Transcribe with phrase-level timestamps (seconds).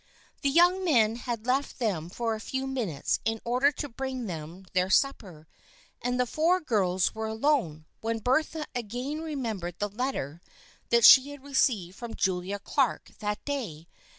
[0.41, 4.65] The young men had left them for a few minutes in order to bring them
[4.73, 5.47] their supper,
[6.01, 10.41] and the four girls were alone, when Bertha again remembered the letter
[10.89, 13.87] that she had received from Julia Clark that day.